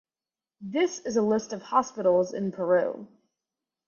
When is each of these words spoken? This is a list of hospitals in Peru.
This 0.61 0.97
is 1.01 1.15
a 1.15 1.21
list 1.21 1.53
of 1.53 1.61
hospitals 1.61 2.33
in 2.33 2.51
Peru. 2.51 3.07